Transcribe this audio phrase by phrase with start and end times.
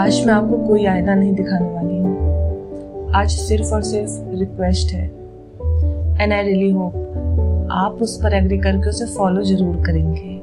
[0.00, 5.04] आज मैं आपको कोई आईना नहीं दिखाने वाली हूँ। आज सिर्फ़ और सिर्फ़ रिक्वेस्ट है।
[6.20, 10.40] एंड आई रियली होप आप उस पर एग्री करके उसे फॉलो ज़रूर करेंगे।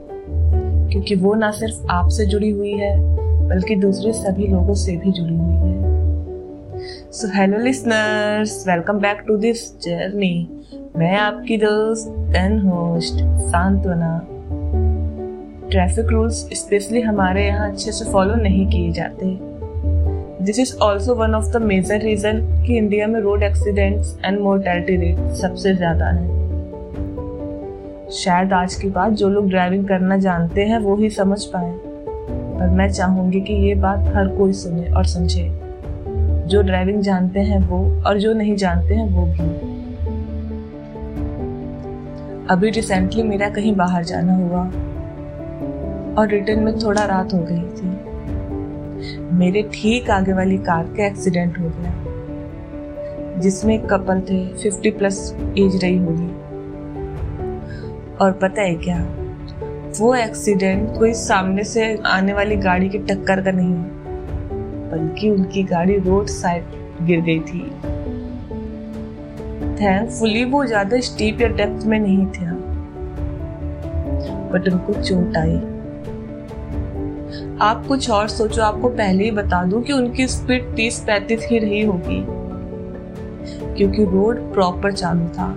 [0.91, 2.99] क्योंकि वो ना सिर्फ़ आपसे जुड़ी हुई है,
[3.48, 9.38] बल्कि दूसरे सभी लोगों से भी जुड़ी हुई है। So hello listeners welcome back to
[9.38, 10.49] this journey
[10.95, 13.13] मैं आपकी दोस्त and host
[13.49, 14.27] Santvana.
[15.71, 19.46] Traffic rules specially हमारे यहाँ अच्छे से फॉलो नहीं किए जाते।
[20.41, 24.96] This is also one of the major reason कि इंडिया में road accidents and mortality
[24.96, 26.26] rate सबसे ज़्यादा है।
[28.12, 31.72] शायद आज की बात जो लोग ड्राइविंग करना जानते हैं, वो ही समझ पाए।
[32.60, 35.50] पर मैं चाहूँगी कि ये बात हर कोई सुने और समझे।
[36.48, 39.49] जो ड्राइविंग जानते हैं वो और जो नहीं जानते हैं, वो भी।
[42.49, 44.63] अभी रिसेंटली मेरा कहीं बाहर जाना हुआ
[46.16, 48.07] और रिटर्न में थोड़ा रात हो गई थी।
[49.34, 55.20] मेरे ठीक आगे वाली कार के एक्सीडेंट हो गया। जिसमें कपल थे फिफ्टी प्लस
[55.59, 56.27] एज रही होगी।
[58.17, 58.98] और पता है क्या?
[59.99, 63.73] वो एक्सीडेंट कोई सामने से आने वाली गाड़ी की टक्कर का नहीं
[64.91, 66.63] बल्कि उनकी गाड़ी रोड साइड
[67.01, 67.61] गिर गई थी।
[69.81, 72.51] थैंकफुली वो ज़्यादा स्टीप या डेप्थ में नहीं था।
[74.51, 75.59] बट उनको चोट आई।
[77.62, 81.59] आप कुछ और सोचो, आपको पहले ही बता दूँ कि उनकी स्पीड तीस पैंतीस ही
[81.59, 82.38] रही होगी।
[83.78, 85.52] क्योंकि रोड प्रॉपर चालू था।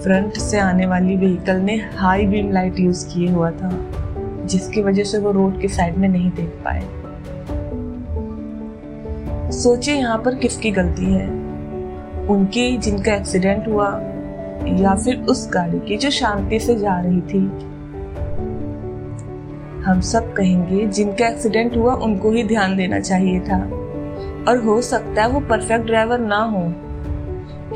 [0.00, 3.70] फ्रंट से आने वाली व्हीकल ने हाई बीम लाइट यूज़ किए हुआ था,
[4.44, 6.82] जिसकी वजह से वो रोड के साइड में नहीं देख पाए।
[9.52, 11.28] सोचिए यहाँ पर किसकी गलती है।
[12.28, 14.00] उनकी जिनका एक्सीडेंट हुआ,
[14.66, 17.67] या फिर उस गाड़ी की जो शांति से जा रही थी।
[19.88, 23.58] हम सब कहेंगे, जिनका एक्सीडेंट हुआ, उनको ही ध्यान देना चाहिए था।
[24.48, 26.62] और हो सकता है वो परफेक्ट ड्राइवर ना हो,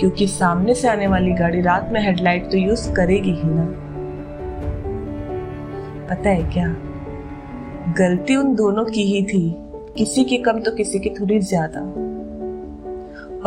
[0.00, 3.64] क्योंकि सामने से आने वाली गाड़ी रात में हेडलाइट तो यूज़ करेगी ही ना।
[6.10, 6.66] पता है क्या?
[7.98, 9.56] गलती उन दोनों की ही थी।
[9.96, 11.80] किसी की कम तो किसी की थोड़ी ज़्यादा।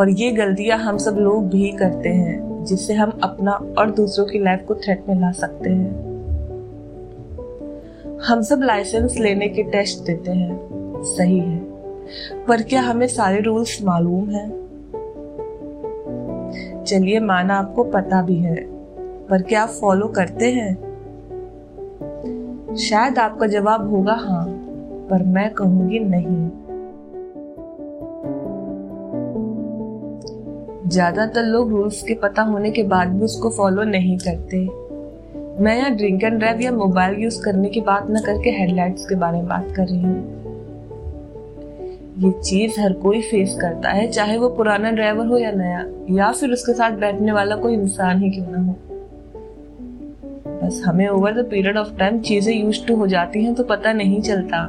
[0.00, 4.38] और ये गलतियाँ हम सब लोग भी करते हैं, जिससे हम अपना और दूसरों की
[4.38, 6.05] लाइफ को थ्रेट में ला सकते हैं।
[8.24, 10.58] हम सब लाइसेंस लेने के टेस्ट देते हैं।
[11.04, 11.58] सही है।
[12.44, 14.48] पर क्या हमें सारे रूल्स मालूम हैं?
[16.86, 18.56] चलिए, माना आपको पता भी है।
[19.26, 20.74] पर क्या आप फॉलो करते हैं?
[22.76, 24.46] शायद आपका जवाब होगा हाँ
[25.10, 26.48] पर मैं कहूँगी नहीं।
[30.88, 34.85] ज़्यादातर लोग रूल्स के पता होने के बाद भी उसको फॉलो नहीं करते।
[35.60, 39.14] मैं यहाँ ड्रिंक एंड ड्राइव या मोबाइल यूज़ करने की बात न करके हेडलाइट्स के
[39.14, 40.16] बारे में बात कर रही हूँ।
[42.18, 46.32] ये चीज़ हर कोई फेस करता है, चाहे वो पुराना ड्राइवर हो या नया, या
[46.32, 48.76] फिर उसके साथ बैठने वाला कोई इंसान ही क्यों ना हो।
[50.62, 53.92] बस हमें over the period of time चीज़ें यूज़ टू हो जाती हैं तो पता
[53.92, 54.68] नहीं चलता।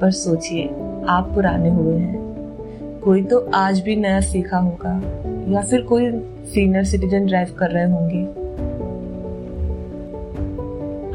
[0.00, 0.66] पर सोचिए,
[1.08, 5.00] आप पुराने हुए हैं। कोई तो आज भी नया सीखा होगा,
[5.48, 6.10] या फिर कोई
[6.44, 8.45] सीनियर सिटीजन ड्राइव कर रहे होंगे।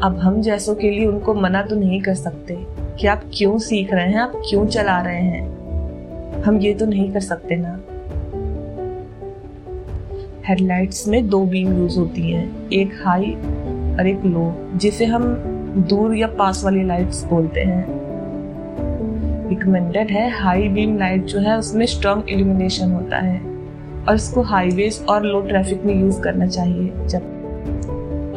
[0.02, 2.54] अब हम जैसों के लिए उनको मना तो नहीं कर सकते
[3.00, 6.42] कि आप क्यों सीख रहे हैं, आप क्यों चला रहे हैं?
[6.42, 7.74] हम ये तो नहीं कर सकते ना।
[10.48, 13.30] हेडलाइट्स में दो बीम यूज़ होती हैं, एक हाई
[13.92, 15.24] और एक लो जिसे हम
[15.88, 17.84] दूर या पास वाली लाइट्स बोलते हैं।
[19.48, 23.40] रिकमेंडेड है हाई बीम लाइट जो है, उसमें स्ट्रॉन्ग इल्यूमिनेशन होता है
[24.08, 27.38] और इसको हाईवेज और लो ट्रैफ़िक में यूज़ करना चाहिए, जब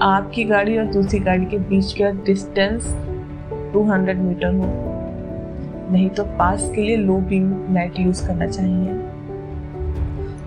[0.06, 2.84] आपकी गाड़ी और दूसरी गाड़ी के बीच का डिस्टेंस
[3.74, 4.66] 200 मीटर हो।
[5.92, 8.94] नहीं तो पास के लिए लो बीम लाइट यूज़ करना चाहिए।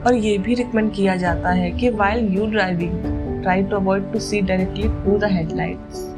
[0.06, 2.92] और ये भी रिकमेंड किया जाता है कि while you driving
[3.42, 6.14] try to avoid to see directly through the headlights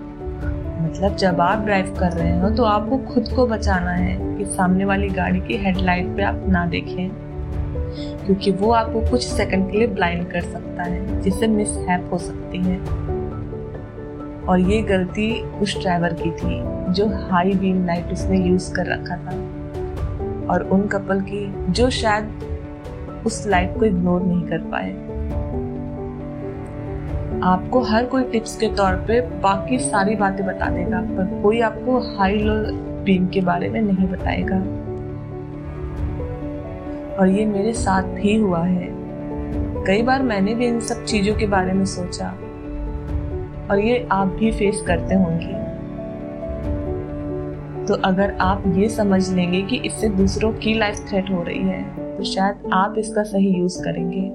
[0.82, 4.84] मतलब जब आप ड्राइव कर रहे हो तो आपको खुद को बचाना है कि सामने
[4.84, 7.10] वाली गाड़ी की हेडलाइट पे आप ना देखें।
[8.26, 11.68] क्योंकि वो आपको कुछ सेकंड के लिए ब्लाइंड कर सकता है, जिससे मिस
[12.12, 12.99] हो सकती है।
[14.50, 16.62] और ये गलती उस ड्राइवर की थी
[16.92, 19.36] जो हाई बीम लाइट उसने यूज़ कर रखा था।
[20.52, 22.40] और उन कपल की जो शायद
[23.26, 24.90] उस लाइट को इग्नोर नहीं कर पाए।
[27.42, 32.18] आपको हर कोई टिप्स के तौर पे बाकी सारी बातें बता देगा, पर कोई आपको
[32.18, 32.54] हाई लो
[33.04, 34.56] बीम के बारे में नहीं बताएगा।
[37.16, 38.88] और ये मेरे साथ भी हुआ है।
[39.86, 42.34] कई बार मैंने भी इन सब चीज़ों के बारे में सोचा।
[43.70, 45.70] और ये आप भी फेस करते होंगे।
[47.86, 51.82] तो अगर आप ये समझ लेंगे कि इससे दूसरों की लाइफ थ्रेट हो रही है
[52.16, 54.30] तो शायद आप इसका सही यूज़ करेंगे।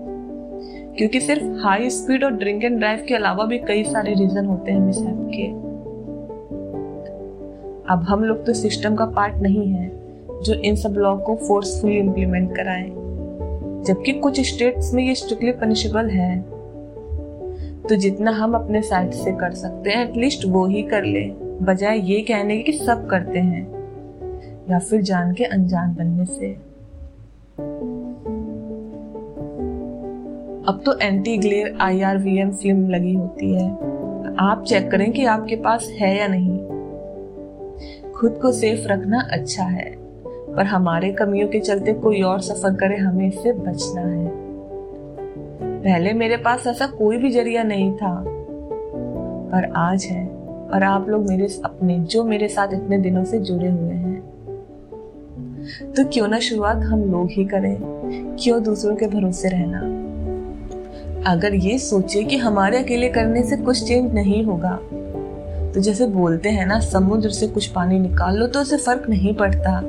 [0.98, 4.72] क्योंकि सिर्फ़ हाई स्पीड और ड्रिंक एंड ड्राइव के अलावा भी कई सारे रीजन होते
[4.72, 5.48] हैं मिस के।
[7.94, 9.92] अब हम लोग तो सिस्टम का पार्ट नहीं है
[10.44, 12.92] जो इन सब लॉ को फोर्सफुली इम्प्लीमेंट कराए।
[13.84, 16.55] जबकि कुछ स्टेट्स में ये स्ट्रिक्टली पनिशेबल है।
[17.90, 21.22] तो जितना हम अपने साइड से कर सकते हैं एटलीस्ट वो ही कर ले।
[21.62, 23.64] बजाय ये कहने की कि सब करते हैं,
[24.70, 26.52] या फिर जान के अनजान बनने से।
[30.68, 33.70] अब तो anti glare I R V M film लगी होती है।
[34.40, 36.58] आप चेक करें कि आपके पास है या नहीं।
[38.12, 39.90] खुद को सेफ़ रखना अच्छा है,
[40.56, 44.25] पर हमारे कमियों के चलते कोई और सफ़र करे, हमें इससे बचना है।
[45.86, 48.24] पहले मेरे पास ऐसा कोई भी ज़रिया नहीं था।
[49.52, 50.28] पर आज है,
[50.74, 54.22] और आप लोग मेरे अपने, जो मेरे साथ इतने दिनों से जुड़े हुए हैं।
[55.94, 57.78] तो क्यों ना शुरुआत हम लोग ही करें,
[58.40, 59.80] क्यों दूसरों के भरोसे रहना?
[61.32, 64.80] अगर ये सोचे कि हमारे अकेले करने से कुछ चेंज नहीं होगा
[65.74, 69.34] तो जैसे बोलते हैं ना, समुद्र से कुछ पानी निकाल लो तो उसे फ़र्क नहीं
[69.36, 69.81] पड़ता।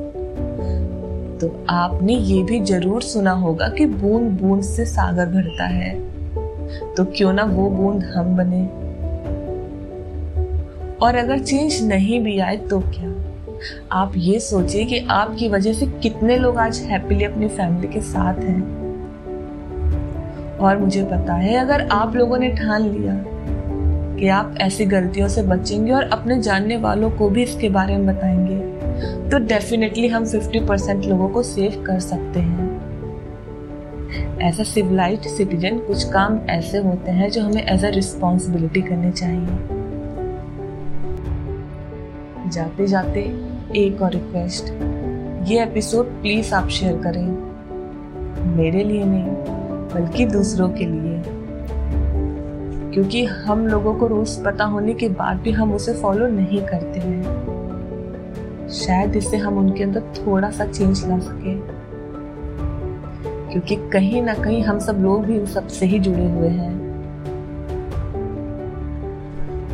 [1.40, 5.94] तो आपने ये भी ज़रूर सुना होगा कि बूंद बूंद से सागर भरता है।
[6.94, 8.66] तो क्यों ना वो बूंद हम बने?
[11.06, 13.14] और अगर चेंज नहीं भी आए तो क्या?
[13.92, 18.34] आप ये सोचिए कि आपकी वजह से कितने लोग आज हैप्पीली अपनी फैमिली के साथ
[18.34, 18.86] हैं।
[20.56, 23.24] और मुझे पता है अगर आप लोगों ने ठान लिया
[24.20, 28.06] कि आप ऐसी गलतियों से बचेंगे और अपने जानने वालों को भी इसके बारे में
[28.06, 28.75] बताएँगे
[29.30, 32.86] तो डेफिनेटली हम 50 परसेंट लोगों को सेव कर सकते हैं।
[34.60, 39.46] अ सिविलाइज्ड सिटीजन कुछ काम ऐसे होते हैं जो हमें एज अ रिस्पॉन्सिबिलिटी करनी चाहिए।
[42.50, 43.20] जाते जाते
[43.76, 44.64] एक और रिक्वेस्ट
[45.48, 47.46] ये एपिसोड प्लीज़ आप शेयर करें।
[48.56, 49.24] मेरे लिए नहीं,
[49.94, 51.22] बल्कि दूसरों के लिए।
[52.94, 57.00] क्योंकि हम लोगों को रोज पता होने के बाद भी हम उसे फॉलो नहीं करते
[57.00, 57.45] हैं।
[58.70, 61.86] शायद इससे हम उनके अंदर थोड़ा सा चेंज ला सके।
[63.52, 66.86] क्योंकि कहीं ना कहीं हम सब लोग भी उन सबसे ही जुड़े हुए हैं।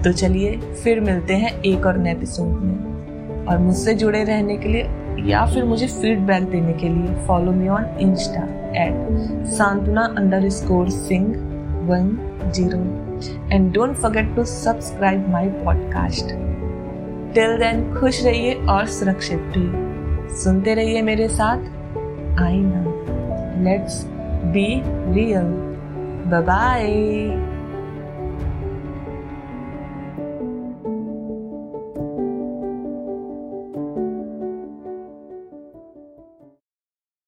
[0.04, 2.92] तो चलिए, फिर मिलते हैं एक और नए एपिसोड में।
[3.46, 4.88] और मुझसे जुड़े रहने के लिए
[5.24, 8.42] या फिर मुझे फीडबैक देने के लिए follow me on insta
[8.82, 8.92] at
[9.46, 10.14] Santvana
[10.48, 11.26] underscore Singh
[11.88, 12.78] one zero
[13.52, 16.51] and don't forget to subscribe my podcast
[17.34, 21.58] till then खुश रहिए और सुरक्षित भी। सुनते रहिए मेरे साथ
[22.40, 22.82] आई ना
[23.62, 24.04] लेट्स
[24.54, 24.66] बी
[25.14, 25.44] रियल
[26.40, 26.86] बाय